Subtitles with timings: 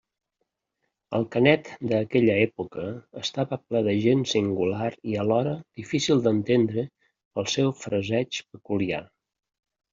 [1.17, 2.87] El Canet d'aquella època
[3.25, 9.07] estava ple de gent singular i alhora difícil d'entendre pel seu fraseig peculiar.